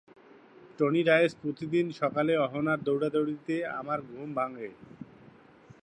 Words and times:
Tony 0.77 1.01
Dias 1.03 1.33
প্রতিদিন 1.41 1.85
সকালে 2.01 2.33
অহনার 2.37 2.79
দৌড়াদৌড়িতে 2.87 3.55
আমার 3.79 3.99
ঘুম 4.09 4.29
ভাঙে। 4.35 4.69